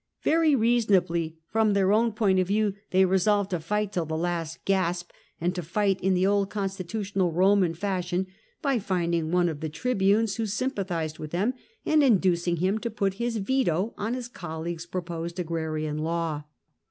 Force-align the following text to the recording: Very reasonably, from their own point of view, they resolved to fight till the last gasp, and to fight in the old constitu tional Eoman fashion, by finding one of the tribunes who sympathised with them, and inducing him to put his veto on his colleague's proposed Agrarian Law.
Very 0.23 0.55
reasonably, 0.55 1.37
from 1.47 1.73
their 1.73 1.91
own 1.93 2.13
point 2.13 2.39
of 2.39 2.47
view, 2.47 2.73
they 2.89 3.05
resolved 3.05 3.51
to 3.51 3.59
fight 3.59 3.91
till 3.93 4.07
the 4.07 4.17
last 4.17 4.65
gasp, 4.65 5.11
and 5.39 5.53
to 5.53 5.61
fight 5.61 6.01
in 6.01 6.15
the 6.15 6.25
old 6.25 6.49
constitu 6.49 7.01
tional 7.01 7.31
Eoman 7.31 7.77
fashion, 7.77 8.25
by 8.63 8.79
finding 8.79 9.29
one 9.31 9.47
of 9.47 9.59
the 9.59 9.69
tribunes 9.69 10.37
who 10.37 10.47
sympathised 10.47 11.19
with 11.19 11.29
them, 11.29 11.53
and 11.85 12.01
inducing 12.01 12.55
him 12.55 12.79
to 12.79 12.89
put 12.89 13.13
his 13.21 13.37
veto 13.37 13.93
on 13.95 14.15
his 14.15 14.27
colleague's 14.27 14.87
proposed 14.87 15.39
Agrarian 15.39 15.99
Law. 15.99 16.45